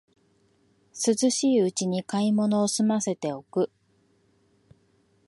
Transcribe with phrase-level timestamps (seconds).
[0.95, 3.69] 涼しいうちに買い物をすませておく